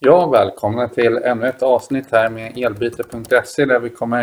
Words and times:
Ja, 0.00 0.26
välkomna 0.26 0.88
till 0.88 1.16
ännu 1.24 1.46
ett 1.46 1.62
avsnitt 1.62 2.06
här 2.12 2.28
med 2.30 2.58
elbyte.se 2.58 3.64
där 3.64 3.80
vi 3.80 3.90
kommer 3.90 4.22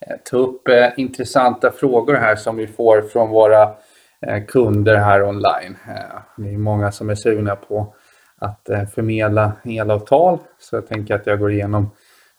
eh, 0.00 0.16
ta 0.24 0.36
upp 0.36 0.68
eh, 0.68 0.88
intressanta 0.96 1.70
frågor 1.72 2.14
här 2.14 2.36
som 2.36 2.56
vi 2.56 2.66
får 2.66 3.02
från 3.02 3.30
våra 3.30 3.62
eh, 4.26 4.44
kunder 4.48 4.96
här 4.96 5.22
online. 5.22 5.76
Eh, 5.88 6.20
Det 6.36 6.54
är 6.54 6.58
många 6.58 6.92
som 6.92 7.10
är 7.10 7.14
sugna 7.14 7.56
på 7.56 7.94
att 8.38 8.68
eh, 8.68 8.84
förmedla 8.84 9.52
elavtal 9.64 10.38
så 10.58 10.76
jag 10.76 10.86
tänker 10.86 11.14
att 11.14 11.26
jag 11.26 11.38
går 11.38 11.52
igenom 11.52 11.90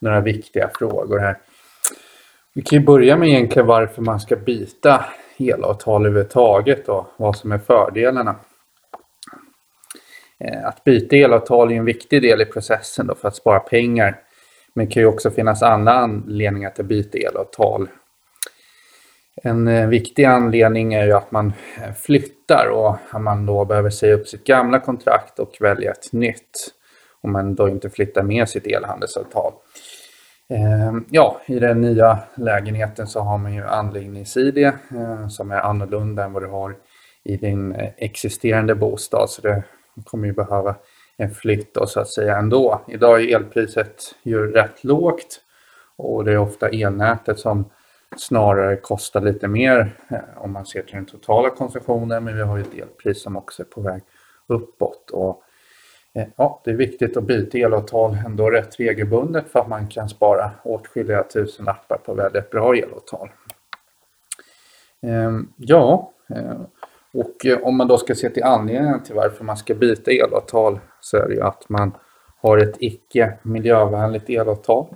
några 0.02 0.22
viktiga 0.22 0.70
frågor 0.74 1.20
här. 1.20 1.38
Vi 2.54 2.62
kan 2.62 2.80
ju 2.80 2.86
börja 2.86 3.18
med 3.18 3.30
egentligen 3.30 3.68
varför 3.68 4.02
man 4.02 4.20
ska 4.20 4.36
byta 4.36 5.06
elavtal 5.40 6.06
överhuvudtaget 6.06 6.90
och 6.90 7.06
vad 7.18 7.36
som 7.36 7.52
är 7.52 7.60
fördelarna. 7.60 8.36
Eh, 10.44 10.66
att 10.68 10.84
byta 10.84 11.16
elavtal 11.16 11.72
är 11.72 11.76
en 11.76 11.86
viktig 11.86 12.22
del 12.22 12.42
i 12.42 12.46
processen 12.46 13.08
då 13.08 13.16
för 13.16 13.28
att 13.28 13.36
spara 13.36 13.60
pengar. 13.60 14.20
Men 14.74 14.86
det 14.86 14.92
kan 14.92 15.04
ju 15.04 15.08
också 15.08 15.32
finnas 15.32 15.64
andra 15.64 15.94
anledningar 15.94 16.70
till 16.70 16.84
att 16.84 16.88
byta 16.88 17.18
elavtal. 17.18 17.88
En 19.44 19.68
eh, 19.68 19.88
viktig 19.88 20.24
anledning 20.24 20.94
är 20.94 21.06
ju 21.06 21.14
att 21.14 21.32
man 21.32 21.54
eh, 21.82 21.94
flyttar 21.94 22.68
och 22.68 22.96
att 23.10 23.22
man 23.22 23.46
då 23.46 23.66
behöver 23.66 23.90
säga 23.90 24.14
upp 24.14 24.28
sitt 24.28 24.44
gamla 24.44 24.80
kontrakt 24.80 25.40
och 25.40 25.58
välja 25.60 25.92
ett 25.92 26.14
nytt. 26.14 26.74
Om 27.22 27.32
man 27.32 27.56
då 27.56 27.70
inte 27.70 27.90
flyttar 27.90 28.24
med 28.24 28.50
sitt 28.50 28.68
elhandelsavtal. 28.68 29.54
Ja, 31.10 31.42
i 31.46 31.60
den 31.60 31.82
nya 31.82 32.20
lägenheten 32.36 33.08
så 33.08 33.20
har 33.20 33.38
man 33.38 33.54
ju 33.54 33.64
anläggningsid 33.64 34.72
som 35.30 35.52
är 35.52 35.60
annorlunda 35.60 36.24
än 36.24 36.34
vad 36.34 36.44
du 36.44 36.48
har 36.48 36.76
i 37.24 37.38
din 37.38 37.76
existerande 37.98 38.76
bostad. 38.76 39.30
Så 39.30 39.42
det 39.42 39.64
kommer 40.06 40.28
ju 40.28 40.34
behöva 40.34 40.76
en 41.18 41.32
flytt 41.32 41.74
då, 41.74 41.88
så 41.88 42.00
att 42.00 42.08
säga 42.08 42.38
ändå. 42.38 42.82
Idag 42.88 43.22
är 43.22 43.36
elpriset 43.36 44.16
ju 44.24 44.52
rätt 44.52 44.84
lågt 44.84 45.42
och 45.96 46.26
det 46.26 46.32
är 46.32 46.38
ofta 46.38 46.70
elnätet 46.70 47.40
som 47.40 47.70
snarare 48.18 48.76
kostar 48.76 49.22
lite 49.22 49.48
mer 49.48 49.96
eh, 50.10 50.44
om 50.44 50.52
man 50.52 50.66
ser 50.66 50.82
till 50.82 50.96
den 50.96 51.06
totala 51.06 51.50
konsumtionen 51.50 52.24
men 52.24 52.36
vi 52.36 52.42
har 52.42 52.58
ju 52.58 52.64
ett 52.64 52.74
elpris 52.74 53.22
som 53.22 53.38
också 53.38 53.64
är 53.64 53.66
på 53.66 53.82
väg 53.82 54.02
uppåt. 54.48 55.10
Och, 55.10 55.44
eh, 56.14 56.28
ja, 56.36 56.62
det 56.66 56.72
är 56.72 56.76
viktigt 56.76 57.18
att 57.18 57.24
byta 57.24 57.58
elavtal 57.58 58.18
ändå 58.26 58.50
rätt 58.50 58.80
regelbundet 58.80 59.52
för 59.52 59.60
att 59.60 59.70
man 59.70 59.88
kan 59.88 60.10
spara 60.10 60.52
åtskilliga 60.64 61.24
tusen 61.24 61.68
appar 61.68 61.98
på 61.98 62.14
väldigt 62.14 62.50
bra 62.50 62.76
elavtal. 62.76 63.30
Ehm, 65.02 65.54
ja, 65.58 66.12
eh, 66.30 66.62
och 67.14 67.46
eh, 67.46 67.60
om 67.64 67.78
man 67.78 67.88
då 67.88 67.98
ska 67.98 68.16
se 68.16 68.30
till 68.30 68.44
anledningen 68.44 69.04
till 69.04 69.16
varför 69.16 69.44
man 69.44 69.58
ska 69.58 69.76
byta 69.76 70.12
elavtal 70.12 70.80
så 71.02 71.18
är 71.18 71.28
det 71.28 71.34
ju 71.34 71.42
att 71.42 71.70
man 71.70 71.98
har 72.42 72.58
ett 72.58 72.76
icke 72.80 73.38
miljövänligt 73.44 74.30
elavtal. 74.30 74.88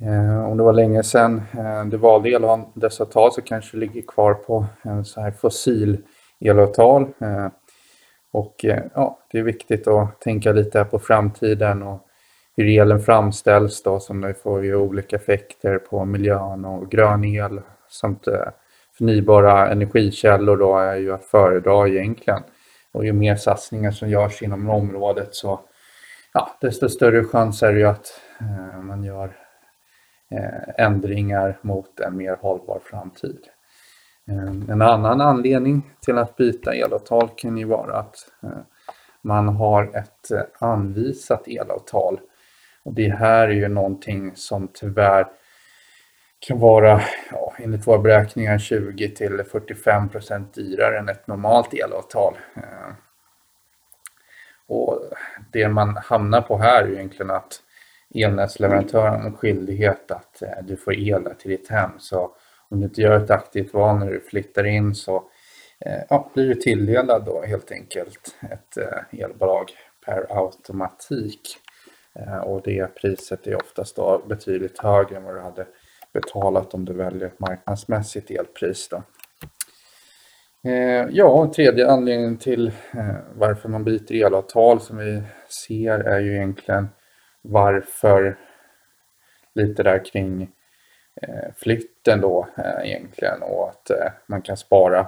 Eh, 0.00 0.50
om 0.50 0.56
det 0.56 0.62
var 0.62 0.72
länge 0.72 1.02
sedan 1.02 1.42
eh, 1.58 1.84
du 1.84 1.96
valde 1.96 2.28
elavtal 2.28 3.32
så 3.32 3.42
kanske 3.42 3.76
du 3.76 3.80
ligger 3.80 4.02
kvar 4.02 4.34
på 4.34 4.66
en 4.82 5.04
så 5.04 5.20
här 5.20 5.30
fossil 5.30 5.98
elavtal. 6.40 7.06
Och 8.32 8.54
ja, 8.94 9.18
det 9.32 9.38
är 9.38 9.42
viktigt 9.42 9.88
att 9.88 10.20
tänka 10.20 10.52
lite 10.52 10.84
på 10.84 10.98
framtiden 10.98 11.82
och 11.82 12.06
hur 12.56 12.80
elen 12.80 13.00
framställs 13.00 13.82
då 13.82 14.00
som 14.00 14.20
nu 14.20 14.34
får 14.34 14.64
ju 14.64 14.76
olika 14.76 15.16
effekter 15.16 15.78
på 15.78 16.04
miljön 16.04 16.64
och 16.64 16.90
grön 16.90 17.24
el 17.24 17.60
samt 17.88 18.28
förnybara 19.00 19.68
energikällor 19.70 20.56
då 20.56 20.78
är 20.78 20.96
ju 20.96 21.12
att 21.12 21.24
föredra 21.24 21.88
egentligen. 21.88 22.42
Och 22.92 23.04
ju 23.04 23.12
mer 23.12 23.36
satsningar 23.36 23.90
som 23.90 24.10
görs 24.10 24.42
inom 24.42 24.70
området 24.70 25.34
så 25.34 25.60
ja, 26.32 26.56
desto 26.60 26.88
större 26.88 27.24
chans 27.24 27.62
är 27.62 27.72
det 27.72 27.78
ju 27.78 27.86
att 27.86 28.20
eh, 28.40 28.82
man 28.82 29.04
gör 29.04 29.36
eh, 30.30 30.84
ändringar 30.86 31.58
mot 31.62 32.00
en 32.00 32.16
mer 32.16 32.36
hållbar 32.40 32.80
framtid. 32.84 33.38
Eh, 34.28 34.72
en 34.72 34.82
annan 34.82 35.20
anledning 35.20 35.90
till 36.00 36.18
att 36.18 36.36
byta 36.36 36.74
elavtal 36.74 37.28
kan 37.36 37.56
ju 37.56 37.64
vara 37.64 37.96
att 37.96 38.16
eh, 38.42 38.60
man 39.22 39.48
har 39.48 39.96
ett 39.96 40.30
eh, 40.30 40.68
anvisat 40.68 41.48
elavtal. 41.48 42.20
Och 42.84 42.94
det 42.94 43.08
här 43.08 43.48
är 43.48 43.52
ju 43.52 43.68
någonting 43.68 44.32
som 44.34 44.68
tyvärr 44.74 45.26
kan 46.40 46.58
vara, 46.58 47.02
ja, 47.30 47.54
enligt 47.58 47.86
våra 47.86 47.98
beräkningar, 47.98 48.58
20 48.58 49.08
till 49.08 49.44
45 49.44 50.08
procent 50.08 50.54
dyrare 50.54 50.98
än 50.98 51.08
ett 51.08 51.26
normalt 51.26 51.74
elavtal. 51.74 52.38
Eh, 52.56 52.92
och 54.66 55.02
det 55.52 55.68
man 55.68 55.96
hamnar 55.96 56.42
på 56.42 56.58
här 56.58 56.84
är 56.84 56.92
egentligen 56.92 57.30
att 57.30 57.62
elnätsleverantören 58.14 59.20
har 59.20 59.26
en 59.26 59.36
skyldighet 59.36 60.10
att 60.10 60.42
eh, 60.42 60.48
du 60.62 60.76
får 60.76 60.94
el 60.94 61.34
till 61.38 61.50
ditt 61.50 61.68
hem. 61.68 61.90
Så 61.98 62.36
om 62.68 62.80
du 62.80 62.86
inte 62.86 63.00
gör 63.00 63.24
ett 63.24 63.30
aktivt 63.30 63.74
val 63.74 63.98
när 63.98 64.10
du 64.10 64.20
flyttar 64.20 64.66
in 64.66 64.94
så 64.94 65.16
eh, 65.86 66.02
ja, 66.08 66.30
blir 66.34 66.48
du 66.48 66.54
tilldelad 66.54 67.24
då 67.24 67.42
helt 67.42 67.72
enkelt 67.72 68.36
ett 68.50 68.76
elbolag 69.10 69.70
per 70.06 70.26
automatik. 70.28 71.40
Och 72.44 72.62
det 72.62 72.94
priset 72.94 73.46
är 73.46 73.56
oftast 73.56 73.96
då 73.96 74.22
betydligt 74.28 74.78
högre 74.78 75.16
än 75.16 75.24
vad 75.24 75.34
du 75.34 75.40
hade 75.40 75.66
betalat 76.12 76.74
om 76.74 76.84
du 76.84 76.92
väljer 76.92 77.26
ett 77.26 77.40
marknadsmässigt 77.40 78.30
elpris. 78.30 78.88
Då. 78.88 79.02
Eh, 80.64 81.06
ja, 81.10 81.52
tredje 81.56 81.90
anledningen 81.90 82.36
till 82.36 82.66
eh, 82.66 83.16
varför 83.34 83.68
man 83.68 83.84
byter 83.84 84.26
elavtal 84.26 84.80
som 84.80 84.96
vi 84.98 85.22
ser 85.66 85.98
är 85.98 86.20
ju 86.20 86.36
egentligen 86.36 86.88
varför 87.42 88.38
lite 89.54 89.82
där 89.82 90.04
kring 90.04 90.42
eh, 91.22 91.52
flytten 91.56 92.20
då 92.20 92.48
egentligen 92.84 93.42
och 93.42 93.68
att 93.68 93.90
man 94.26 94.42
kan 94.42 94.56
spara 94.56 95.06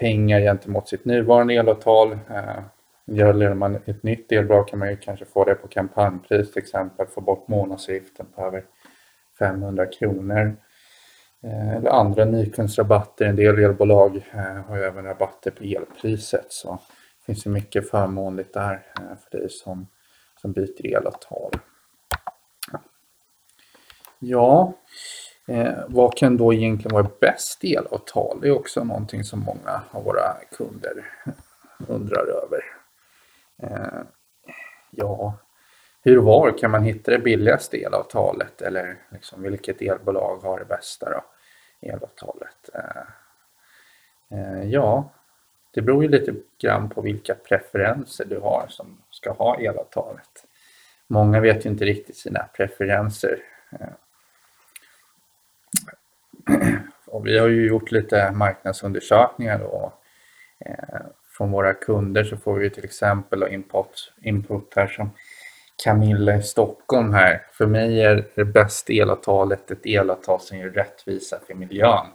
pengar 0.00 0.40
gentemot 0.40 0.88
sitt 0.88 1.04
nuvarande 1.04 1.54
elavtal. 1.54 2.18
Gäller 3.06 3.54
man 3.54 3.76
ett 3.86 4.02
nytt 4.02 4.32
elbolag 4.32 4.68
kan 4.68 4.78
man 4.78 4.90
ju 4.90 4.96
kanske 4.96 5.24
få 5.24 5.44
det 5.44 5.54
på 5.54 5.68
kampanjpris 5.68 6.52
till 6.52 6.62
exempel, 6.62 7.06
få 7.06 7.20
bort 7.20 7.48
månadsavgiften 7.48 8.26
på 8.34 8.42
över 8.42 8.64
500 9.38 9.86
kronor. 9.86 10.56
Eh, 11.42 11.76
eller 11.76 11.90
andra 11.90 12.24
nykundsrabatter. 12.24 13.24
En 13.24 13.36
del 13.36 13.58
elbolag 13.58 14.16
eh, 14.32 14.64
har 14.68 14.76
ju 14.76 14.82
även 14.82 15.04
rabatter 15.04 15.50
på 15.50 15.64
elpriset. 15.64 16.46
Så 16.48 16.72
det 17.18 17.24
finns 17.26 17.46
ju 17.46 17.50
mycket 17.50 17.90
förmånligt 17.90 18.54
där 18.54 18.86
eh, 19.00 19.16
för 19.16 19.38
dig 19.38 19.50
som, 19.50 19.86
som 20.40 20.52
byter 20.52 20.86
elavtal. 20.86 21.52
Ja, 24.18 24.72
eh, 25.48 25.74
vad 25.88 26.16
kan 26.16 26.36
då 26.36 26.54
egentligen 26.54 26.94
vara 26.94 27.10
bäst 27.20 27.64
elavtal? 27.64 28.38
Det 28.40 28.48
är 28.48 28.52
också 28.52 28.84
någonting 28.84 29.24
som 29.24 29.40
många 29.40 29.82
av 29.90 30.04
våra 30.04 30.34
kunder 30.56 31.06
undrar 31.88 32.26
över. 32.26 32.64
Eh, 33.62 34.00
ja, 34.90 35.38
hur 36.06 36.18
och 36.18 36.24
var 36.24 36.58
kan 36.58 36.70
man 36.70 36.82
hitta 36.82 37.10
det 37.10 37.18
billigaste 37.18 37.76
elavtalet 37.76 38.62
eller 38.62 38.96
liksom 39.08 39.42
vilket 39.42 39.82
elbolag 39.82 40.36
har 40.36 40.58
det 40.58 40.64
bästa 40.64 41.10
då, 41.10 41.24
elavtalet? 41.88 42.70
Eh, 42.74 43.02
eh, 44.38 44.62
ja, 44.68 45.12
det 45.74 45.82
beror 45.82 46.02
ju 46.02 46.08
lite 46.08 46.34
grann 46.58 46.90
på 46.90 47.00
vilka 47.00 47.34
preferenser 47.34 48.24
du 48.24 48.38
har 48.38 48.66
som 48.68 49.02
ska 49.10 49.32
ha 49.32 49.60
elavtalet. 49.60 50.46
Många 51.06 51.40
vet 51.40 51.66
ju 51.66 51.70
inte 51.70 51.84
riktigt 51.84 52.16
sina 52.16 52.48
preferenser. 52.56 53.38
Eh, 53.72 53.88
och 57.06 57.26
vi 57.26 57.38
har 57.38 57.48
ju 57.48 57.66
gjort 57.66 57.90
lite 57.90 58.30
marknadsundersökningar 58.32 59.58
då. 59.58 59.92
Från 61.30 61.50
våra 61.50 61.74
kunder 61.74 62.24
så 62.24 62.36
får 62.36 62.54
vi 62.54 62.70
till 62.70 62.84
exempel 62.84 63.42
input, 63.42 64.12
input 64.22 64.72
här 64.76 64.86
som 64.86 65.10
Camilla 65.84 66.36
i 66.36 66.42
Stockholm 66.42 67.14
här. 67.14 67.46
För 67.52 67.66
mig 67.66 68.00
är 68.00 68.28
det 68.34 68.44
bästa 68.44 68.92
elavtalet 68.92 69.70
ett 69.70 69.86
elavtal 69.86 70.40
som 70.40 70.58
ger 70.58 70.70
rättvisa 70.70 71.38
för 71.46 71.54
miljön. 71.54 72.06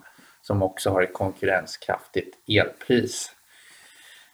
Som 0.42 0.64
också 0.64 0.90
har 0.90 1.02
ett 1.02 1.14
konkurrenskraftigt 1.14 2.38
elpris. 2.48 3.32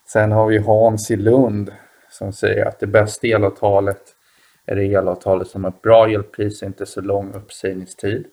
Sen 0.07 0.31
har 0.31 0.47
vi 0.47 0.57
Hans 0.57 1.12
i 1.12 1.15
Lund 1.15 1.71
som 2.09 2.33
säger 2.33 2.65
att 2.65 2.79
det 2.79 2.88
bästa 2.88 3.27
elavtalet 3.27 4.01
är 4.65 4.75
det 4.75 4.83
elavtalet 4.83 5.47
som 5.47 5.63
har 5.63 5.71
ett 5.71 5.81
bra 5.81 6.07
elpris 6.07 6.62
och 6.62 6.68
inte 6.68 6.85
så 6.85 7.01
lång 7.01 7.33
uppsägningstid. 7.33 8.25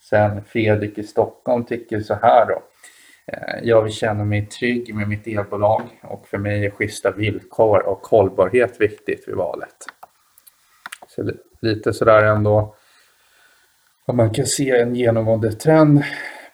Sen 0.00 0.44
Fredrik 0.44 0.98
i 0.98 1.02
Stockholm 1.02 1.64
tycker 1.64 2.00
så 2.00 2.14
här 2.14 2.46
då. 2.46 2.62
Eh, 3.26 3.58
jag 3.62 3.82
vill 3.82 3.92
känna 3.92 4.24
mig 4.24 4.46
trygg 4.46 4.94
med 4.94 5.08
mitt 5.08 5.26
elbolag 5.26 5.82
och 6.02 6.28
för 6.28 6.38
mig 6.38 6.66
är 6.66 6.70
schyssta 6.70 7.10
villkor 7.10 7.86
och 7.86 8.06
hållbarhet 8.06 8.80
viktigt 8.80 9.28
vid 9.28 9.34
valet. 9.34 9.76
Så 11.08 11.30
lite 11.60 11.92
sådär 11.92 12.22
ändå 12.22 12.74
och 14.06 14.14
man 14.14 14.30
kan 14.30 14.46
se 14.46 14.70
en 14.70 14.94
genomgående 14.94 15.52
trend 15.52 16.02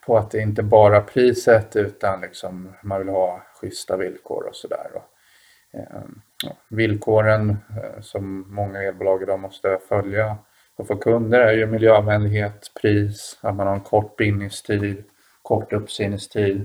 på 0.07 0.19
att 0.19 0.31
det 0.31 0.41
inte 0.41 0.63
bara 0.63 1.01
priset 1.01 1.77
utan 1.77 2.21
liksom 2.21 2.75
man 2.83 2.99
vill 2.99 3.09
ha 3.09 3.43
schyssta 3.61 3.97
villkor 3.97 4.47
och 4.49 4.57
sådär. 4.57 4.91
Ehm, 5.73 6.21
villkoren 6.69 7.51
eh, 7.51 8.01
som 8.01 8.55
många 8.55 8.83
elbolag 8.83 9.23
idag 9.23 9.41
måste 9.41 9.79
följa 9.89 10.37
och 10.77 10.87
få 10.87 10.97
kunder 10.97 11.41
är 11.41 11.53
ju 11.53 11.67
miljövänlighet, 11.67 12.71
pris, 12.83 13.39
att 13.41 13.55
man 13.55 13.67
har 13.67 13.75
en 13.75 13.81
kort 13.81 14.17
bindningstid, 14.17 15.05
kort 15.49 15.73
uppsägningstid. 15.73 16.57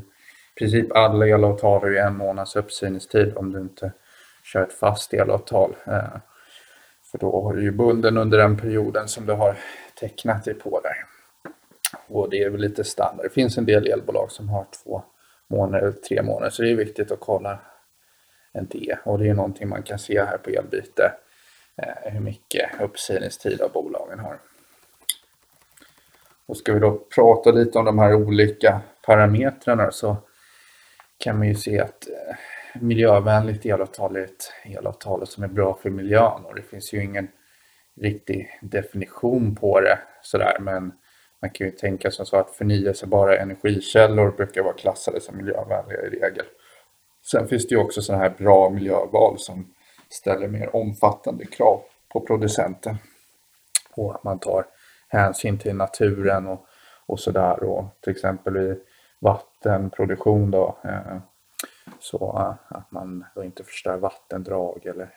I 0.56 0.60
princip 0.60 0.96
alla 0.96 1.28
elavtal 1.28 1.82
har 1.82 1.90
ju 1.90 1.98
en 1.98 2.18
månads 2.18 2.56
uppsägningstid 2.56 3.38
om 3.38 3.52
du 3.52 3.60
inte 3.60 3.92
kör 4.44 4.64
ett 4.64 4.74
fast 4.74 5.14
elavtal. 5.14 5.76
Eh, 5.88 6.18
för 7.12 7.18
då 7.18 7.42
har 7.42 7.54
du 7.54 7.64
ju 7.64 7.72
bunden 7.72 8.18
under 8.18 8.38
den 8.38 8.58
perioden 8.58 9.08
som 9.08 9.26
du 9.26 9.34
har 9.34 9.58
tecknat 10.00 10.46
dig 10.46 10.54
på 10.54 10.80
där. 10.80 11.06
Och 12.08 12.30
det 12.30 12.44
är 12.44 12.50
väl 12.50 12.62
lite 12.62 12.84
standard. 12.84 13.26
Det 13.26 13.30
finns 13.30 13.58
en 13.58 13.66
del 13.66 13.88
elbolag 13.88 14.32
som 14.32 14.50
har 14.50 14.66
två 14.84 15.04
månader 15.48 15.84
eller 15.84 15.92
tre 15.92 16.22
månader 16.22 16.50
så 16.50 16.62
det 16.62 16.72
är 16.72 16.76
viktigt 16.76 17.12
att 17.12 17.20
kolla 17.20 17.60
en 18.54 18.68
det. 18.72 18.98
Och 19.04 19.20
det 19.20 19.30
är 19.30 19.34
någonting 19.34 19.70
man 19.70 19.84
kan 19.84 20.00
se 20.00 20.24
här 20.24 20.38
på 20.38 20.50
elbyte 20.50 21.14
eh, 21.78 22.12
hur 22.12 22.20
mycket 22.20 22.82
uppsägningstid 22.82 23.62
av 23.62 23.72
bolagen 23.72 24.20
har. 24.20 24.40
Och 26.48 26.58
ska 26.58 26.74
vi 26.74 26.80
då 26.80 27.08
prata 27.16 27.52
lite 27.52 27.80
om 27.80 27.86
de 27.86 28.00
här 28.00 28.16
olika 28.16 28.82
parametrarna 29.06 29.92
så 29.92 30.18
kan 31.18 31.38
man 31.38 31.48
ju 31.48 31.56
se 31.56 31.80
att 31.80 32.08
eh, 32.08 32.36
miljövänligt 32.82 33.66
elavtal 33.66 34.16
är 34.16 34.24
ett 34.24 34.54
elavtal 34.64 35.28
som 35.28 35.44
är 35.44 35.48
bra 35.48 35.80
för 35.82 35.90
miljön 35.90 36.46
och 36.46 36.56
det 36.56 36.62
finns 36.62 36.94
ju 36.94 37.04
ingen 37.04 37.28
riktig 38.02 38.60
definition 38.62 39.56
på 39.56 39.80
det 39.80 40.00
sådär 40.22 40.58
men 40.60 40.92
man 41.42 41.50
kan 41.50 41.68
ju 41.68 41.72
tänka 41.72 42.12
sig 42.12 42.26
så 42.26 42.38
att 42.38 42.52
förnyelsebara 42.52 43.38
energikällor 43.38 44.32
brukar 44.32 44.64
vara 44.64 44.74
klassade 44.74 45.22
som 45.22 45.38
miljövänliga 45.38 46.02
i 46.02 46.10
regel. 46.10 46.46
Sen 47.32 47.48
finns 47.48 47.68
det 47.68 47.76
ju 47.76 47.82
också 47.82 48.02
sådana 48.02 48.24
här 48.24 48.34
bra 48.38 48.70
miljöval 48.70 49.40
som 49.40 49.74
ställer 50.10 50.48
mer 50.48 50.76
omfattande 50.76 51.46
krav 51.46 51.82
på 52.10 52.20
producenten. 52.20 52.98
Och 53.96 54.16
att 54.16 54.24
man 54.24 54.40
tar 54.40 54.66
hänsyn 55.14 55.58
till 55.58 55.76
naturen 55.76 56.48
och, 56.48 56.66
och 57.06 57.20
sådär 57.20 57.64
och 57.64 57.86
till 58.02 58.12
exempel 58.12 58.58
vid 58.58 58.80
vattenproduktion 59.20 60.52
då 60.52 60.78
eh, 60.84 61.18
så 62.00 62.38
eh, 62.40 62.78
att 62.78 62.92
man 62.92 63.26
då 63.36 63.44
inte 63.44 63.64
förstör 63.64 63.98
vattendrag 63.98 64.86
eller 64.86 65.10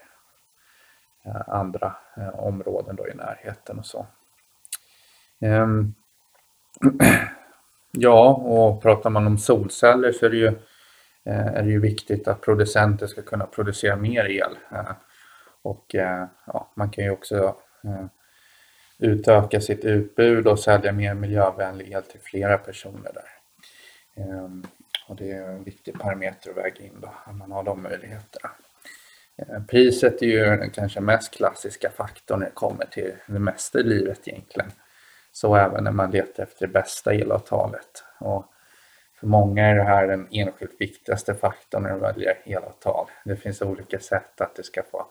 eh, 1.25 1.49
andra 1.49 1.97
eh, 2.17 2.41
områden 2.41 2.97
då 2.97 3.09
i 3.09 3.15
närheten 3.15 3.79
och 3.79 3.87
så. 3.87 4.07
Ehm, 5.41 5.95
ja, 7.91 8.35
och 8.35 8.83
pratar 8.83 9.11
man 9.11 9.27
om 9.27 9.39
solceller 9.39 10.13
så 10.13 10.27
är 10.27 10.31
det 10.31 10.37
ju, 10.37 10.47
eh, 11.25 11.47
är 11.47 11.63
det 11.63 11.71
ju 11.71 11.81
viktigt 11.81 12.29
att 12.29 12.41
producenter 12.41 13.07
ska 13.07 13.23
kunna 13.23 13.47
producera 13.47 13.97
mer 13.97 14.25
el. 14.25 14.59
Eh, 14.73 14.93
och 15.63 15.87
ja, 15.89 16.71
man 16.75 16.91
kan 16.91 17.05
ju 17.05 17.11
också 17.11 17.57
utöka 18.99 19.61
sitt 19.61 19.85
utbud 19.85 20.47
och 20.47 20.59
sälja 20.59 20.93
mer 20.93 21.15
miljövänlig 21.15 21.93
el 21.93 22.03
till 22.03 22.21
flera 22.21 22.59
personer 22.59 23.13
där. 23.13 23.37
Ehm, 24.25 24.67
och 25.09 25.17
det 25.17 25.31
är 25.31 25.49
en 25.49 25.65
viktig 25.65 25.99
parameter 25.99 26.51
att 26.51 26.57
väga 26.57 26.85
in 26.85 27.01
då, 27.01 27.11
att 27.25 27.37
man 27.37 27.53
har 27.53 27.63
de 27.63 27.83
möjligheterna. 27.83 28.51
Ehm, 29.37 29.67
priset 29.67 30.23
är 30.23 30.27
ju 30.27 30.45
den 30.45 30.71
kanske 30.71 31.01
mest 31.01 31.35
klassiska 31.35 31.91
faktorn 31.91 32.39
när 32.39 32.47
det 32.47 32.53
kommer 32.53 32.85
till 32.85 33.13
det 33.27 33.39
mesta 33.39 33.81
i 33.81 33.83
livet 33.83 34.29
egentligen. 34.29 34.71
Så 35.33 35.57
även 35.57 35.85
när 35.85 35.93
man 35.93 36.11
letar 36.11 36.43
efter 36.43 36.67
det 36.67 36.73
bästa 36.73 37.15
elavtalet. 37.15 38.05
Och 38.19 38.53
för 39.21 39.27
många 39.27 39.67
är 39.67 39.75
det 39.75 39.83
här 39.83 40.07
den 40.07 40.29
enskilt 40.31 40.81
viktigaste 40.81 41.35
faktorn 41.35 41.83
när 41.83 41.91
de 41.91 42.01
väljer 42.01 42.39
elavtal. 42.45 43.07
Det 43.25 43.37
finns 43.37 43.63
olika 43.63 43.99
sätt 43.99 44.41
att 44.41 44.55
det 44.55 44.63
ska 44.63 44.83
få 44.83 45.07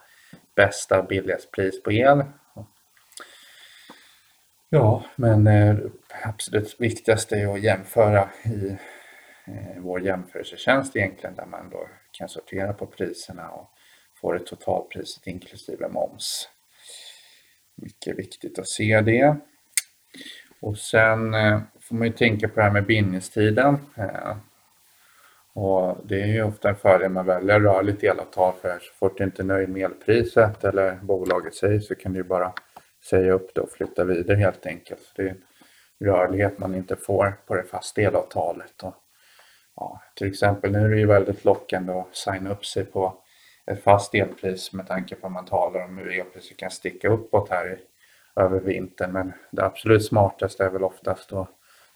bästa 0.55 0.99
och 0.99 1.07
billigast 1.07 1.51
pris 1.51 1.83
på 1.83 1.91
el. 1.91 2.23
Ja, 4.75 5.03
men 5.15 5.47
eh, 5.47 5.75
absolut 6.23 6.75
viktigaste 6.79 7.35
är 7.35 7.53
att 7.53 7.61
jämföra 7.61 8.29
i 8.43 8.69
eh, 9.47 9.77
vår 9.81 10.01
jämförelsetjänst 10.01 10.95
egentligen 10.95 11.35
där 11.35 11.45
man 11.45 11.69
då 11.69 11.87
kan 12.11 12.29
sortera 12.29 12.73
på 12.73 12.85
priserna 12.85 13.49
och 13.49 13.69
få 14.21 14.31
det 14.31 14.39
totalpriset 14.39 15.27
inklusive 15.27 15.87
moms. 15.87 16.49
Mycket 17.75 18.19
viktigt 18.19 18.59
att 18.59 18.67
se 18.67 19.01
det. 19.01 19.35
Och 20.61 20.77
sen 20.77 21.33
eh, 21.33 21.61
får 21.81 21.95
man 21.95 22.07
ju 22.07 22.13
tänka 22.13 22.47
på 22.47 22.55
det 22.55 22.63
här 22.63 22.71
med 22.71 22.85
bindningstiden. 22.85 23.77
Och 25.53 25.97
det 26.03 26.21
är 26.21 26.27
ju 26.27 26.43
ofta 26.43 26.69
en 26.69 26.75
fördel 26.75 27.11
man 27.11 27.25
väljer 27.25 27.59
rörligt 27.59 28.03
elavtal 28.03 28.53
för 28.61 28.79
så 28.79 28.93
fort 28.93 29.17
du 29.17 29.23
inte 29.23 29.41
är 29.41 29.45
nöjd 29.45 29.69
med 29.69 29.81
elpriset 29.81 30.63
eller 30.63 30.95
bolaget 30.95 31.55
säger 31.55 31.79
så 31.79 31.95
kan 31.95 32.13
du 32.13 32.23
bara 32.23 32.53
säga 33.09 33.33
upp 33.33 33.55
det 33.55 33.61
och 33.61 33.71
flytta 33.71 34.03
vidare 34.03 34.37
helt 34.37 34.65
enkelt. 34.65 35.11
Det 35.15 35.29
är 35.29 35.35
rörlighet 35.99 36.59
man 36.59 36.75
inte 36.75 36.95
får 36.95 37.39
på 37.45 37.55
det 37.55 37.63
fasta 37.63 38.01
elavtalet. 38.01 38.83
Och 38.83 38.95
ja, 39.75 40.01
till 40.15 40.27
exempel 40.27 40.71
nu 40.71 40.85
är 40.85 40.89
det 40.89 40.99
ju 40.99 41.05
väldigt 41.05 41.45
lockande 41.45 41.93
att 41.93 42.15
signa 42.15 42.51
upp 42.51 42.65
sig 42.65 42.85
på 42.85 43.21
ett 43.65 43.83
fast 43.83 44.15
elpris 44.15 44.73
med 44.73 44.87
tanke 44.87 45.15
på 45.15 45.27
att 45.27 45.33
man 45.33 45.45
talar 45.45 45.83
om 45.83 45.97
hur 45.97 46.19
elpriset 46.19 46.57
kan 46.57 46.71
sticka 46.71 47.09
uppåt 47.09 47.49
här 47.49 47.73
i, 47.73 47.77
över 48.35 48.59
vintern. 48.59 49.11
Men 49.11 49.33
det 49.51 49.65
absolut 49.65 50.05
smartaste 50.05 50.65
är 50.65 50.69
väl 50.69 50.83
oftast 50.83 51.33
att 51.33 51.49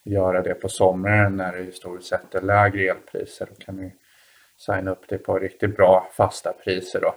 göra 0.04 0.42
det 0.42 0.54
på 0.54 0.70
sommaren 0.70 1.38
när 1.38 1.58
det 1.58 1.64
historiskt 1.64 2.10
sett 2.10 2.36
är 2.36 2.42
lägre 2.42 2.82
elpriser. 2.82 3.48
Då 3.50 3.66
kan 3.66 3.78
du 3.78 3.92
signa 4.58 4.92
upp 4.92 5.08
det 5.08 5.18
på 5.18 5.40
riktigt 5.40 5.76
bra 5.76 6.10
fasta 6.14 6.54
priser 6.54 7.02
då. 7.02 7.16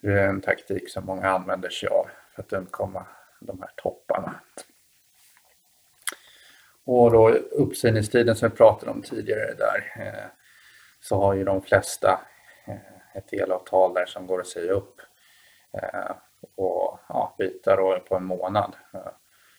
Det 0.00 0.12
är 0.12 0.28
en 0.28 0.40
taktik 0.40 0.90
som 0.90 1.04
många 1.04 1.28
använder 1.28 1.68
sig 1.68 1.88
av 1.88 2.06
för 2.34 2.42
att 2.42 2.52
undkomma 2.52 3.06
de 3.40 3.60
här 3.60 3.70
topparna. 3.76 4.40
Och 6.90 7.10
då 7.10 7.28
uppsägningstiden 7.30 8.36
som 8.36 8.48
vi 8.48 8.56
pratade 8.56 8.90
om 8.90 9.02
tidigare 9.02 9.54
där 9.54 9.92
eh, 9.96 10.30
så 11.00 11.16
har 11.16 11.34
ju 11.34 11.44
de 11.44 11.62
flesta 11.62 12.20
eh, 12.66 13.16
ett 13.16 13.32
elavtal 13.32 13.94
där 13.94 14.06
som 14.06 14.26
går 14.26 14.40
att 14.40 14.46
säga 14.46 14.72
upp 14.72 15.00
eh, 15.72 16.10
och 16.56 16.98
ja, 17.08 17.34
byta 17.38 17.76
då 17.76 18.00
på 18.08 18.16
en 18.16 18.24
månad. 18.24 18.76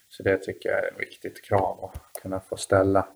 Så 0.09 0.23
det 0.23 0.37
tycker 0.37 0.69
jag 0.69 0.79
är 0.79 0.91
ett 0.91 0.99
viktigt 0.99 1.45
krav 1.45 1.83
att 1.85 2.21
kunna 2.21 2.39
få 2.39 2.57
ställa. 2.57 3.07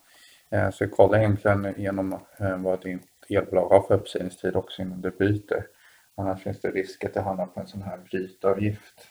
Så 0.74 0.90
kolla 0.90 1.18
egentligen 1.18 1.66
igenom 1.66 2.20
vad 2.58 2.82
ditt 2.82 3.26
elbolag 3.30 3.70
har 3.70 3.82
för 3.82 3.96
uppsägningstid 3.96 4.56
också 4.56 4.82
innan 4.82 5.02
du 5.02 5.12
byter. 5.12 5.68
Annars 6.16 6.44
finns 6.44 6.62
det 6.62 6.72
risk 6.72 7.04
att 7.04 7.14
det 7.14 7.22
hamnar 7.22 7.46
på 7.46 7.60
en 7.60 7.68
sån 7.68 7.82
här 7.82 7.98
brytavgift 7.98 9.08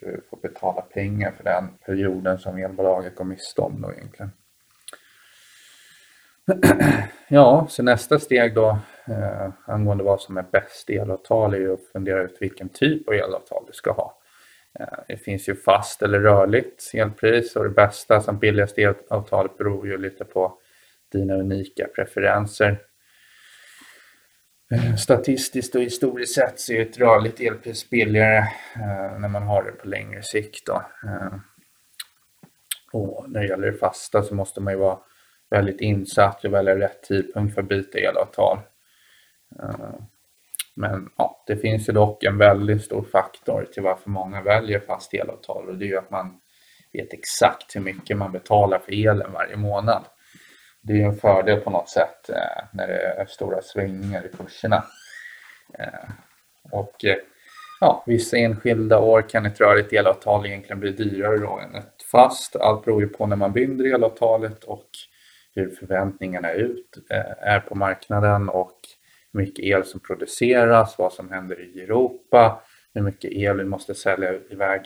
du 0.00 0.20
får 0.30 0.36
betala 0.36 0.80
pengar 0.80 1.32
för 1.32 1.44
den 1.44 1.68
perioden 1.86 2.38
som 2.38 2.58
elbolaget 2.58 3.14
går 3.14 3.24
miste 3.24 3.60
om 3.60 3.82
då 3.82 3.92
egentligen. 3.92 4.30
Ja, 7.30 7.66
så 7.70 7.82
nästa 7.82 8.18
steg 8.18 8.54
då 8.54 8.78
eh, 9.06 9.50
angående 9.64 10.04
vad 10.04 10.20
som 10.20 10.36
är 10.36 10.44
bäst 10.52 10.90
elavtal 10.90 11.54
är 11.54 11.58
ju 11.58 11.72
att 11.72 11.84
fundera 11.92 12.22
ut 12.22 12.36
vilken 12.40 12.68
typ 12.68 13.08
av 13.08 13.14
elavtal 13.14 13.64
du 13.66 13.72
ska 13.72 13.92
ha. 13.92 14.18
Eh, 14.78 14.98
det 15.08 15.16
finns 15.16 15.48
ju 15.48 15.56
fast 15.56 16.02
eller 16.02 16.20
rörligt 16.20 16.90
elpris 16.94 17.56
och 17.56 17.64
det 17.64 17.70
bästa 17.70 18.20
som 18.20 18.38
billigaste 18.38 18.82
elavtalet 18.82 19.58
beror 19.58 19.86
ju 19.86 19.98
lite 19.98 20.24
på 20.24 20.58
dina 21.12 21.34
unika 21.34 21.86
preferenser. 21.94 22.78
Eh, 24.70 24.96
statistiskt 24.96 25.74
och 25.74 25.82
historiskt 25.82 26.34
sett 26.34 26.60
så 26.60 26.72
är 26.72 26.80
ett 26.80 26.98
rörligt 26.98 27.40
elpris 27.40 27.90
billigare 27.90 28.38
eh, 28.76 29.18
när 29.20 29.28
man 29.28 29.42
har 29.42 29.62
det 29.62 29.72
på 29.72 29.88
längre 29.88 30.22
sikt. 30.22 30.66
Då. 30.66 30.82
Eh, 31.04 31.38
och 32.92 33.30
när 33.30 33.40
det 33.40 33.46
gäller 33.46 33.70
det 33.70 33.78
fasta 33.78 34.22
så 34.22 34.34
måste 34.34 34.60
man 34.60 34.72
ju 34.72 34.78
vara 34.78 34.98
väldigt 35.50 35.80
insatt 35.80 36.44
och 36.44 36.52
välja 36.52 36.78
rätt 36.78 37.02
tidpunkt 37.02 37.54
för 37.54 37.62
att 37.62 37.68
byta 37.68 37.98
elavtal. 37.98 38.58
Eh, 39.62 39.94
men 40.74 41.10
ja, 41.16 41.44
det 41.46 41.56
finns 41.56 41.88
ju 41.88 41.92
dock 41.92 42.24
en 42.24 42.38
väldigt 42.38 42.84
stor 42.84 43.02
faktor 43.12 43.66
till 43.72 43.82
varför 43.82 44.10
många 44.10 44.42
väljer 44.42 44.80
fast 44.80 45.14
elavtal 45.14 45.68
och 45.68 45.78
det 45.78 45.84
är 45.84 45.88
ju 45.88 45.98
att 45.98 46.10
man 46.10 46.40
vet 46.92 47.12
exakt 47.12 47.76
hur 47.76 47.80
mycket 47.80 48.16
man 48.16 48.32
betalar 48.32 48.78
för 48.78 48.92
elen 48.92 49.32
varje 49.32 49.56
månad 49.56 50.04
det 50.88 51.02
är 51.02 51.06
en 51.06 51.16
fördel 51.16 51.60
på 51.60 51.70
något 51.70 51.88
sätt 51.88 52.30
eh, 52.30 52.64
när 52.72 52.86
det 52.86 52.98
är 52.98 53.26
stora 53.26 53.62
svängningar 53.62 54.26
i 54.26 54.36
kurserna. 54.36 54.84
Eh, 55.78 56.10
och 56.72 57.04
eh, 57.04 57.16
ja, 57.80 58.04
vissa 58.06 58.36
enskilda 58.36 58.98
år 58.98 59.22
kan 59.22 59.46
ett 59.46 59.60
rörligt 59.60 59.92
elavtal 59.92 60.46
egentligen 60.46 60.80
bli 60.80 60.92
dyrare 60.92 61.38
då 61.38 61.58
än 61.58 61.74
ett 61.74 62.02
fast. 62.10 62.56
Allt 62.56 62.84
beror 62.84 63.02
ju 63.02 63.08
på 63.08 63.26
när 63.26 63.36
man 63.36 63.52
binder 63.52 63.94
elavtalet 63.94 64.64
och 64.64 64.88
hur 65.54 65.70
förväntningarna 65.70 66.52
ut, 66.52 66.98
eh, 67.10 67.48
är 67.48 67.60
på 67.60 67.74
marknaden 67.74 68.48
och 68.48 68.78
hur 69.32 69.40
mycket 69.40 69.64
el 69.64 69.84
som 69.84 70.00
produceras, 70.00 70.98
vad 70.98 71.12
som 71.12 71.30
händer 71.30 71.60
i 71.60 71.80
Europa, 71.80 72.62
hur 72.94 73.02
mycket 73.02 73.32
el 73.32 73.56
vi 73.56 73.64
måste 73.64 73.94
sälja 73.94 74.34
iväg 74.50 74.80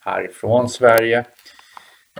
härifrån 0.00 0.68
Sverige. 0.68 1.24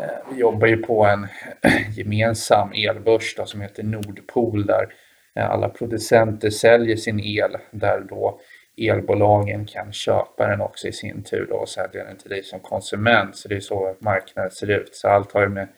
Eh, 0.01 0.33
vi 0.33 0.41
jobbar 0.41 0.67
ju 0.67 0.77
på 0.77 1.05
en 1.05 1.27
gemensam 1.97 2.73
elbörs 2.73 3.35
då, 3.37 3.47
som 3.47 3.61
heter 3.61 3.83
Nordpol 3.83 4.67
där 4.67 4.95
eh, 5.35 5.51
alla 5.51 5.69
producenter 5.69 6.51
säljer 6.51 6.97
sin 6.97 7.21
el 7.21 7.57
där 7.71 8.01
då 8.01 8.41
elbolagen 8.77 9.67
kan 9.67 9.93
köpa 9.93 10.47
den 10.47 10.61
också 10.61 10.89
i 10.89 10.93
sin 10.93 11.23
tur 11.23 11.47
då 11.51 11.57
och 11.57 11.69
sälja 11.69 12.05
den 12.05 12.17
till 12.17 12.31
dig 12.31 12.43
som 12.43 12.61
konsument. 12.61 13.37
Så 13.37 13.49
det 13.49 13.57
är 13.57 13.61
så 13.61 13.97
marknaden 13.99 14.51
ser 14.51 14.71
ut. 14.71 14.95
Så 14.95 15.09
allt 15.09 15.33
har 15.33 15.43
ju 15.43 15.49
med 15.49 15.69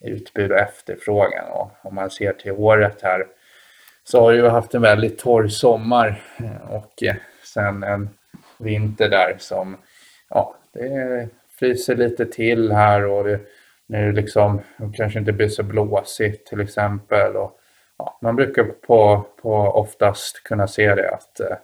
utbud 0.00 0.52
och 0.52 0.58
efterfrågan 0.58 1.50
och 1.50 1.70
om 1.82 1.94
man 1.94 2.10
ser 2.10 2.32
till 2.32 2.52
året 2.52 3.02
här 3.02 3.26
så 4.04 4.20
har 4.20 4.32
ju 4.32 4.48
haft 4.48 4.74
en 4.74 4.82
väldigt 4.82 5.18
torr 5.18 5.48
sommar 5.48 6.22
eh, 6.38 6.70
och 6.70 7.02
sen 7.44 7.82
en 7.82 8.08
vinter 8.58 9.08
där 9.08 9.36
som 9.38 9.76
ja, 10.28 10.54
det 10.72 11.28
fryser 11.58 11.96
lite 11.96 12.26
till 12.26 12.72
här 12.72 13.04
och 13.06 13.24
det, 13.24 13.40
nu 13.86 14.12
liksom 14.12 14.60
kanske 14.94 15.18
inte 15.18 15.32
blir 15.32 15.48
så 15.48 15.62
blåsigt 15.62 16.46
till 16.46 16.60
exempel. 16.60 17.36
Och, 17.36 17.58
ja, 17.98 18.18
man 18.22 18.36
brukar 18.36 18.64
på, 18.64 19.26
på 19.42 19.52
oftast 19.54 20.42
kunna 20.42 20.68
se 20.68 20.94
det 20.94 21.10
att, 21.10 21.40
eh, 21.40 21.56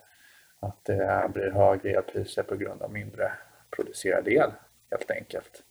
att 0.61 0.85
det 0.85 1.31
blir 1.35 1.51
högre 1.51 1.91
elpriser 1.91 2.43
på 2.43 2.57
grund 2.57 2.83
av 2.83 2.93
mindre 2.93 3.33
producerad 3.77 4.29
el 4.29 4.51
helt 4.91 5.11
enkelt. 5.11 5.63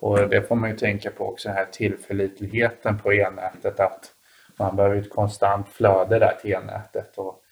Och 0.00 0.28
det 0.28 0.42
får 0.42 0.56
man 0.56 0.70
ju 0.70 0.76
tänka 0.76 1.10
på 1.10 1.28
också 1.28 1.48
den 1.48 1.56
här 1.56 1.66
tillförlitligheten 1.72 2.98
på 2.98 3.12
elnätet 3.12 3.80
att 3.80 4.12
man 4.58 4.76
behöver 4.76 4.96
ett 4.96 5.10
konstant 5.10 5.68
flöde 5.68 6.18
där 6.18 6.34
till 6.40 6.52
elnätet 6.52 7.18
och 7.18 7.42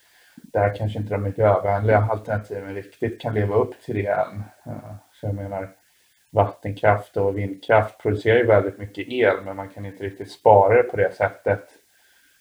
där 0.42 0.75
kanske 0.75 0.98
inte 0.98 1.14
de 1.14 1.22
miljövänliga 1.22 1.98
alternativen 1.98 2.75
riktigt 2.75 3.20
kan 3.20 3.34
leva 3.34 3.54
upp 3.54 3.82
till 3.82 3.94
det 3.94 4.06
än. 4.06 4.42
Så 5.12 5.26
jag 5.26 5.34
menar 5.34 5.70
vattenkraft 6.30 7.16
och 7.16 7.38
vindkraft 7.38 7.99
producerar 7.99 8.38
ju 8.38 8.47
väldigt 8.47 8.78
mycket 8.78 9.09
el 9.09 9.37
men 9.45 9.56
man 9.56 9.68
kan 9.68 9.87
inte 9.87 10.04
riktigt 10.04 10.30
spara 10.30 10.83
det 10.83 10.83
på 10.83 10.97
det 10.97 11.14
sättet 11.14 11.68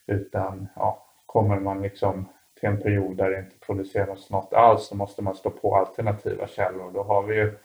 utan 0.08 0.68
ja, 0.75 1.06
kommer 1.25 1.60
man 1.60 1.82
liksom 1.82 2.30
till 2.60 2.70
en 2.70 2.82
period 2.82 3.18
där 3.18 3.30
det 3.30 3.39
inte 3.39 3.60
produceras 3.65 4.30
något 4.30 4.54
alls 4.54 4.88
så 4.88 4.96
måste 4.96 5.22
man 5.22 5.36
stå 5.36 5.50
på 5.50 5.75
alternativa 5.75 6.48
källor. 6.48 6.92
Då 6.94 7.04
har 7.04 7.24
vi 7.24 7.36
ju 7.36 7.58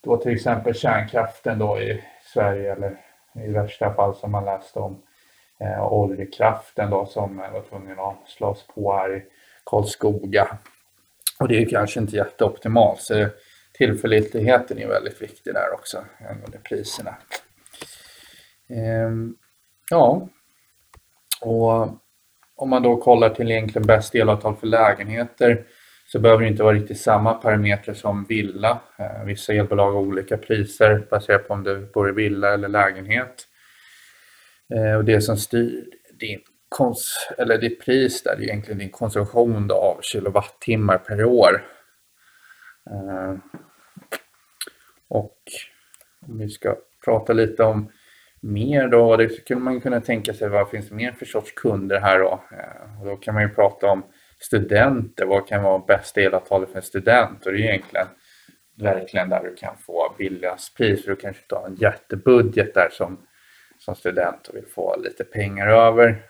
då 0.00 0.16
till 0.16 0.32
exempel 0.32 0.74
kärnkraften 0.74 1.58
då 1.58 1.80
i 1.80 2.04
Sverige 2.22 2.72
eller 2.72 2.96
i 3.34 3.52
värsta 3.52 3.94
fall 3.94 4.14
som 4.14 4.30
man 4.30 4.44
läste 4.44 4.78
om 4.78 5.02
eh, 5.60 5.92
oljekraften 5.92 6.90
då 6.90 7.06
som 7.06 7.36
var 7.36 7.62
tvungen 7.68 8.00
att 8.00 8.28
slås 8.28 8.66
på 8.66 8.92
här 8.92 9.16
i 9.16 9.22
Karlskoga. 9.64 10.58
Och 11.40 11.48
det 11.48 11.62
är 11.62 11.68
kanske 11.68 12.00
inte 12.00 12.16
jätteoptimalt 12.16 13.00
så 13.00 13.28
tillförlitligheten 13.80 14.78
är 14.78 14.88
väldigt 14.88 15.22
viktig 15.22 15.54
där 15.54 15.72
också 15.72 16.04
angående 16.28 16.58
priserna. 16.58 17.16
Ehm, 18.68 19.34
ja, 19.90 20.28
och 21.40 21.88
om 22.56 22.70
man 22.70 22.82
då 22.82 22.96
kollar 22.96 23.30
till 23.30 23.50
egentligen 23.50 23.86
bäst 23.86 24.14
elavtal 24.14 24.56
för 24.56 24.66
lägenheter 24.66 25.64
så 26.06 26.18
behöver 26.18 26.42
det 26.42 26.48
inte 26.48 26.62
vara 26.62 26.74
riktigt 26.74 27.00
samma 27.00 27.34
parametrar 27.34 27.94
som 27.94 28.24
villa. 28.24 28.80
Ehm, 28.98 29.26
vissa 29.26 29.52
elbolag 29.52 29.92
har 29.92 30.00
olika 30.00 30.36
priser 30.36 31.06
baserat 31.10 31.48
på 31.48 31.54
om 31.54 31.64
du 31.64 31.90
bor 31.94 32.08
i 32.08 32.12
villa 32.12 32.54
eller 32.54 32.68
lägenhet. 32.68 33.46
Ehm, 34.74 34.96
och 34.96 35.04
det 35.04 35.20
som 35.20 35.36
styr 35.36 35.84
din 36.20 36.40
kons 36.68 37.28
eller 37.38 37.58
ditt 37.58 37.80
pris 37.80 38.22
där 38.22 38.32
är 38.32 38.42
egentligen 38.42 38.78
din 38.78 38.90
konsumtion 38.90 39.70
av 39.70 40.00
kilowattimmar 40.02 40.98
per 40.98 41.24
år. 41.24 41.64
Eh, 42.90 43.34
och 45.10 45.36
om 46.26 46.38
vi 46.38 46.48
ska 46.48 46.76
prata 47.04 47.32
lite 47.32 47.62
om 47.62 47.92
mer 48.40 48.88
då, 48.88 49.16
det 49.16 49.28
skulle 49.28 49.60
man 49.60 49.80
kunna 49.80 50.00
tänka 50.00 50.34
sig 50.34 50.48
vad 50.48 50.70
finns 50.70 50.88
det 50.88 50.94
mer 50.94 51.12
för 51.12 51.26
sorts 51.26 51.52
kunder 51.52 52.00
här 52.00 52.18
då? 52.18 52.44
Eh, 52.52 53.00
och 53.00 53.06
då 53.06 53.16
kan 53.16 53.34
man 53.34 53.42
ju 53.42 53.48
prata 53.48 53.86
om 53.86 54.02
studenter, 54.38 55.26
vad 55.26 55.48
kan 55.48 55.62
vara 55.62 55.78
bästa 55.78 56.20
elavtalet 56.20 56.70
för 56.70 56.76
en 56.76 56.82
student? 56.82 57.46
Och 57.46 57.52
det 57.52 57.58
är 57.58 57.62
egentligen 57.62 58.06
verkligen 58.78 59.28
där 59.28 59.42
du 59.42 59.54
kan 59.54 59.76
få 59.76 60.14
billigast 60.18 60.76
pris 60.76 61.04
för 61.04 61.10
du 61.10 61.16
kanske 61.16 61.42
inte 61.42 61.54
har 61.54 61.66
en 61.66 61.74
jättebudget 61.74 62.74
där 62.74 62.88
som, 62.92 63.20
som 63.78 63.94
student 63.94 64.48
och 64.48 64.56
vill 64.56 64.66
få 64.66 64.96
lite 64.96 65.24
pengar 65.24 65.66
över. 65.66 66.22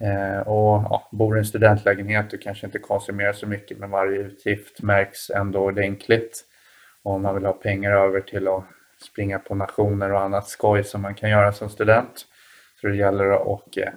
Eh, 0.00 0.40
och 0.40 0.82
ja, 0.90 1.08
bor 1.12 1.36
i 1.36 1.38
en 1.38 1.44
studentlägenhet 1.44 2.30
du 2.30 2.38
kanske 2.38 2.66
inte 2.66 2.78
konsumerar 2.78 3.32
så 3.32 3.46
mycket 3.46 3.78
men 3.78 3.90
varje 3.90 4.18
utgift 4.18 4.82
märks 4.82 5.30
ändå 5.30 5.60
ordentligt. 5.60 6.44
Och 7.02 7.12
om 7.12 7.22
man 7.22 7.34
vill 7.34 7.44
ha 7.44 7.52
pengar 7.52 7.92
över 7.92 8.20
till 8.20 8.48
att 8.48 8.64
springa 9.02 9.38
på 9.38 9.54
nationer 9.54 10.12
och 10.12 10.20
annat 10.20 10.48
skoj 10.48 10.84
som 10.84 11.02
man 11.02 11.14
kan 11.14 11.30
göra 11.30 11.52
som 11.52 11.68
student. 11.68 12.26
Så 12.80 12.86
det 12.86 12.96
gäller 12.96 13.54
att 13.54 13.76
eh, 13.76 13.88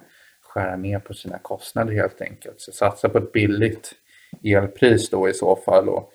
skära 0.42 0.76
ner 0.76 0.98
på 0.98 1.14
sina 1.14 1.38
kostnader 1.38 1.92
helt 1.92 2.20
enkelt. 2.20 2.60
Så 2.60 2.72
satsa 2.72 3.08
på 3.08 3.18
ett 3.18 3.32
billigt 3.32 3.92
elpris 4.44 5.10
då 5.10 5.28
i 5.28 5.34
så 5.34 5.56
fall. 5.56 5.88
Och 5.88 6.12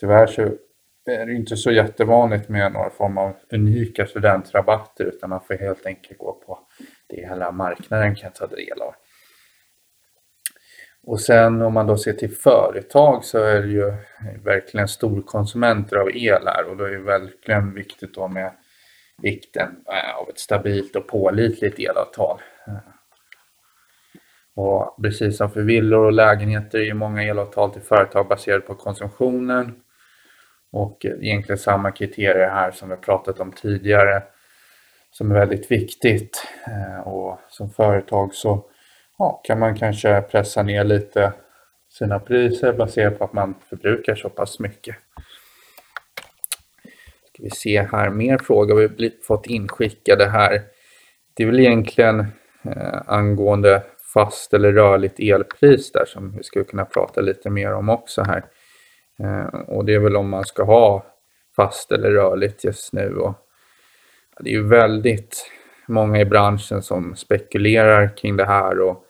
tyvärr 0.00 0.26
så 0.26 0.42
är 1.06 1.26
det 1.26 1.32
inte 1.32 1.56
så 1.56 1.70
jättevanligt 1.70 2.48
med 2.48 2.72
några 2.72 2.90
form 2.90 3.18
av 3.18 3.32
unika 3.52 4.06
studentrabatter 4.06 5.04
utan 5.04 5.30
man 5.30 5.40
får 5.40 5.54
helt 5.54 5.86
enkelt 5.86 6.18
gå 6.18 6.32
på 6.32 6.58
det 7.06 7.28
hela 7.28 7.52
marknaden 7.52 8.14
kan 8.14 8.32
ta 8.32 8.46
del 8.46 8.82
av. 8.82 8.94
Och 11.06 11.20
sen 11.20 11.62
om 11.62 11.74
man 11.74 11.86
då 11.86 11.96
ser 11.96 12.12
till 12.12 12.36
företag 12.36 13.24
så 13.24 13.38
är 13.38 13.62
det 13.62 13.68
ju 13.68 13.92
verkligen 14.44 14.88
storkonsumenter 14.88 15.96
av 15.96 16.08
el 16.16 16.46
här 16.46 16.70
och 16.70 16.76
då 16.76 16.84
är 16.84 16.90
det 16.90 16.98
verkligen 16.98 17.74
viktigt 17.74 18.14
då 18.14 18.28
med 18.28 18.52
vikten 19.22 19.68
eh, 19.88 20.16
av 20.16 20.28
ett 20.28 20.38
stabilt 20.38 20.96
och 20.96 21.08
pålitligt 21.08 21.78
elavtal. 21.78 22.40
Eh. 22.66 22.74
Och 24.56 24.96
precis 25.02 25.36
som 25.36 25.50
för 25.50 25.62
villor 25.62 26.04
och 26.04 26.12
lägenheter 26.12 26.78
är 26.78 26.84
ju 26.84 26.94
många 26.94 27.22
elavtal 27.22 27.70
till 27.70 27.82
företag 27.82 28.28
baserade 28.28 28.60
på 28.60 28.74
konsumtionen. 28.74 29.74
Och 30.72 31.04
egentligen 31.04 31.58
samma 31.58 31.90
kriterier 31.90 32.50
här 32.50 32.70
som 32.70 32.88
vi 32.88 32.96
pratat 32.96 33.40
om 33.40 33.52
tidigare 33.52 34.22
som 35.10 35.30
är 35.30 35.34
väldigt 35.34 35.70
viktigt. 35.70 36.46
Eh, 36.66 37.08
och 37.08 37.38
som 37.48 37.70
företag 37.70 38.34
så 38.34 38.64
ja, 39.24 39.40
kan 39.44 39.58
man 39.58 39.76
kanske 39.76 40.22
pressa 40.22 40.62
ner 40.62 40.84
lite 40.84 41.32
sina 41.90 42.18
priser 42.18 42.72
baserat 42.72 43.18
på 43.18 43.24
att 43.24 43.32
man 43.32 43.54
förbrukar 43.68 44.14
så 44.14 44.28
pass 44.28 44.60
mycket. 44.60 44.96
Ska 47.32 47.42
vi 47.42 47.50
se 47.50 47.82
här, 47.82 48.10
mer 48.10 48.38
frågor 48.38 48.90
vi 48.98 49.10
fått 49.26 49.46
inskickade 49.46 50.26
här. 50.26 50.62
Det 51.34 51.42
är 51.42 51.46
väl 51.46 51.60
egentligen 51.60 52.20
eh, 52.64 53.02
angående 53.06 53.82
fast 54.14 54.54
eller 54.54 54.72
rörligt 54.72 55.20
elpris 55.20 55.92
där 55.92 56.04
som 56.04 56.36
vi 56.36 56.42
skulle 56.42 56.64
kunna 56.64 56.84
prata 56.84 57.20
lite 57.20 57.50
mer 57.50 57.74
om 57.74 57.88
också 57.88 58.22
här. 58.22 58.44
Eh, 59.18 59.60
och 59.60 59.84
det 59.84 59.94
är 59.94 59.98
väl 59.98 60.16
om 60.16 60.28
man 60.28 60.44
ska 60.44 60.64
ha 60.64 61.06
fast 61.56 61.92
eller 61.92 62.10
rörligt 62.10 62.64
just 62.64 62.92
nu. 62.92 63.16
Och 63.16 63.34
det 64.40 64.50
är 64.50 64.54
ju 64.54 64.68
väldigt 64.68 65.50
många 65.88 66.20
i 66.20 66.24
branschen 66.24 66.82
som 66.82 67.16
spekulerar 67.16 68.16
kring 68.16 68.36
det 68.36 68.46
här 68.46 68.80
och, 68.80 69.03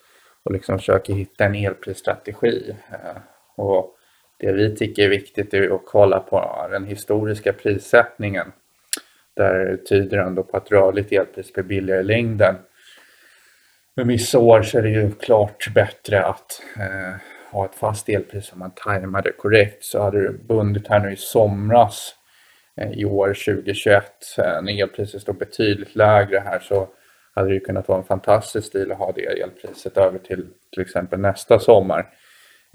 och 0.45 0.53
liksom 0.53 0.79
försöker 0.79 1.15
hitta 1.15 1.45
en 1.45 1.55
elprisstrategi. 1.55 2.77
Eh, 2.91 3.17
och 3.57 3.97
det 4.39 4.53
vi 4.53 4.77
tycker 4.77 5.03
är 5.05 5.09
viktigt 5.09 5.55
är 5.55 5.75
att 5.75 5.83
kolla 5.87 6.21
på 6.21 6.67
den 6.71 6.85
historiska 6.85 7.53
prissättningen. 7.53 8.53
Där 9.37 9.77
tyder 9.77 10.19
ändå 10.19 10.43
på 10.43 10.57
att 10.57 10.71
rörligt 10.71 11.13
elpris 11.13 11.53
blir 11.53 11.65
billigare 11.65 12.01
i 12.01 12.05
längden 12.05 12.57
Men 13.97 14.09
vissa 14.09 14.39
år 14.39 14.63
så 14.63 14.79
är 14.79 14.83
det 14.83 14.89
ju 14.91 15.13
klart 15.13 15.69
bättre 15.75 16.25
att 16.25 16.63
eh, 16.79 17.15
ha 17.53 17.65
ett 17.65 17.75
fast 17.75 18.09
elpris 18.09 18.53
om 18.53 18.59
man 18.59 18.71
tajmar 18.75 19.23
det 19.23 19.33
korrekt. 19.33 19.85
Så 19.85 20.03
hade 20.03 20.21
du 20.21 20.39
bundit 20.39 20.89
här 20.89 21.01
nu 21.01 21.13
i 21.13 21.17
somras 21.17 22.15
eh, 22.77 22.93
i 22.93 23.05
år 23.05 23.29
2021 23.29 24.05
eh, 24.39 24.63
när 24.63 24.83
elpriset 24.83 25.23
stod 25.23 25.39
betydligt 25.39 25.97
lägre 25.97 26.39
här 26.39 26.59
så 26.59 26.89
hade 27.35 27.49
det 27.49 27.61
kunnat 27.61 27.89
vara 27.89 27.99
en 27.99 28.05
fantastisk 28.05 28.67
stil 28.67 28.93
att 28.93 28.99
ha 28.99 29.13
det 29.13 29.41
elpriset 29.41 29.97
över 29.97 30.19
till 30.19 30.47
till 30.73 30.83
exempel 30.83 31.21
nästa 31.21 31.59
sommar. 31.59 32.07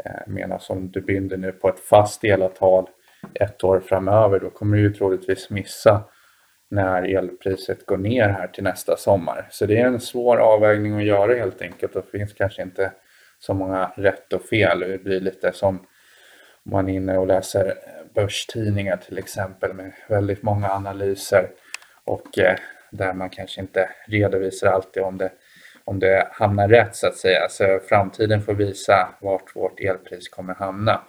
Eh, 0.06 0.22
medan 0.28 0.60
om 0.70 0.92
du 0.92 1.02
binder 1.02 1.38
nu 1.38 1.52
på 1.52 1.70
ett 1.70 1.80
fast 1.80 2.24
elavtal 2.24 2.88
ett 3.34 3.64
år 3.64 3.80
framöver 3.80 4.40
då 4.40 4.50
kommer 4.50 4.78
du 4.78 4.84
ju 4.84 4.94
troligtvis 4.94 5.50
missa 5.50 6.04
när 6.70 7.16
elpriset 7.18 7.86
går 7.86 7.98
ner 7.98 8.30
här 8.30 8.48
till 8.48 8.64
nästa 8.64 8.98
sommar. 8.98 9.48
Så 9.52 9.66
det 9.66 9.78
är 9.78 9.86
en 9.86 10.00
svår 10.00 10.38
avvägning 10.38 10.98
att 10.98 11.06
göra 11.06 11.34
helt 11.34 11.62
enkelt 11.62 11.96
och 11.96 12.06
det 12.12 12.18
finns 12.18 12.34
kanske 12.34 12.62
inte 12.62 12.92
så 13.40 13.54
många 13.54 13.92
rätt 13.96 14.34
och 14.34 14.42
fel. 14.42 14.80
Det 14.80 15.04
blir 15.04 15.20
lite 15.20 15.52
som 15.54 15.80
om 16.66 16.72
man 16.72 16.90
är 16.90 16.94
inne 16.94 17.18
och 17.18 17.28
läser 17.28 17.74
börstidningar 18.16 18.98
till 18.98 19.18
exempel 19.18 19.74
med 19.74 19.94
väldigt 20.10 20.44
många 20.44 20.70
analyser 20.70 21.50
och 22.04 22.40
eh, 22.40 22.56
där 22.92 23.14
man 23.14 23.30
kanske 23.30 23.62
inte 23.62 23.90
redovisar 24.08 24.68
alltid 24.68 25.04
om 25.04 25.18
det, 25.18 25.32
om 25.86 26.00
det 26.00 26.28
hamnar 26.32 26.68
rätt 26.68 26.96
så 26.96 27.08
att 27.08 27.18
säga. 27.18 27.50
Så 27.50 27.80
framtiden 27.90 28.42
får 28.42 28.54
visa 28.54 29.10
vart 29.22 29.56
vårt 29.56 29.80
elpris 29.80 30.30
kommer 30.30 30.54
hamna. 30.54 31.02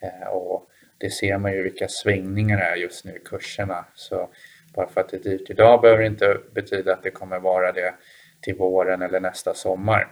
Eh, 0.00 0.28
och 0.28 0.68
det 0.98 1.10
ser 1.10 1.38
man 1.38 1.52
ju 1.52 1.62
vilka 1.62 1.88
svängningar 1.88 2.56
det 2.56 2.64
är 2.64 2.76
just 2.76 3.04
nu 3.04 3.16
i 3.16 3.24
kurserna. 3.24 3.84
Så 3.94 4.28
bara 4.74 4.88
för 4.88 5.00
att 5.00 5.08
det 5.08 5.16
är 5.16 5.30
dyrt 5.30 5.50
idag 5.50 5.80
behöver 5.80 6.00
det 6.00 6.06
inte 6.06 6.38
betyda 6.54 6.92
att 6.92 7.02
det 7.02 7.10
kommer 7.10 7.38
vara 7.38 7.72
det 7.72 7.94
till 8.40 8.54
våren 8.54 9.02
eller 9.02 9.20
nästa 9.20 9.54
sommar. 9.54 10.08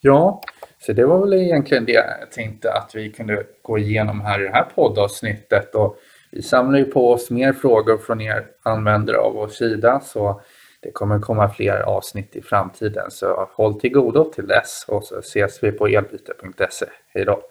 Ja, 0.00 0.42
Så 0.78 0.92
det 0.92 1.06
var 1.06 1.20
väl 1.20 1.32
egentligen 1.32 1.84
det 1.84 1.92
jag 1.92 2.30
tänkte 2.32 2.72
att 2.72 2.94
vi 2.94 3.12
kunde 3.12 3.46
gå 3.62 3.78
igenom 3.78 4.20
här 4.20 4.40
i 4.40 4.44
det 4.44 4.50
här 4.50 4.64
poddavsnittet. 4.74 5.74
Och 5.74 5.96
vi 6.30 6.42
samlar 6.42 6.78
ju 6.78 6.84
på 6.84 7.12
oss 7.12 7.30
mer 7.30 7.52
frågor 7.52 7.98
från 7.98 8.20
er 8.20 8.46
användare 8.62 9.16
av 9.16 9.32
vår 9.32 9.48
sida 9.48 10.00
så 10.00 10.40
det 10.82 10.90
kommer 10.90 11.20
komma 11.20 11.48
fler 11.48 11.80
avsnitt 11.80 12.36
i 12.36 12.42
framtiden. 12.42 13.10
Så 13.10 13.48
håll 13.52 13.80
till 13.80 13.92
godo 13.92 14.32
till 14.32 14.46
dess 14.46 14.84
och 14.88 15.04
så 15.04 15.18
ses 15.18 15.62
vi 15.62 15.72
på 15.72 15.86
elbyte.se. 15.86 16.86
Hej 17.14 17.24
då! 17.24 17.42